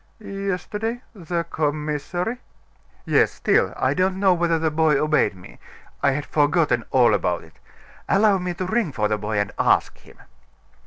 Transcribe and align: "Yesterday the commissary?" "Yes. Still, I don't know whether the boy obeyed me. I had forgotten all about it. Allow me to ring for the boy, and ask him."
"Yesterday 0.19 1.03
the 1.13 1.43
commissary?" 1.43 2.37
"Yes. 3.05 3.31
Still, 3.33 3.71
I 3.77 3.93
don't 3.93 4.19
know 4.19 4.33
whether 4.33 4.57
the 4.57 4.71
boy 4.71 4.99
obeyed 4.99 5.35
me. 5.35 5.59
I 6.01 6.09
had 6.13 6.25
forgotten 6.25 6.85
all 6.89 7.13
about 7.13 7.43
it. 7.43 7.59
Allow 8.09 8.39
me 8.39 8.55
to 8.55 8.65
ring 8.65 8.91
for 8.91 9.07
the 9.07 9.19
boy, 9.19 9.37
and 9.37 9.51
ask 9.59 9.99
him." 9.99 10.17